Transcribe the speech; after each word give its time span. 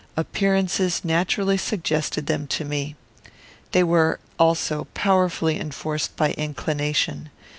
Appearances 0.17 1.05
naturally 1.05 1.57
suggested 1.59 2.25
them 2.25 2.47
to 2.47 2.65
me. 2.65 2.95
They 3.71 3.83
were, 3.83 4.19
also, 4.39 4.87
powerfully 4.95 5.59
enforced 5.59 6.15
by 6.15 6.31
inclination. 6.31 7.29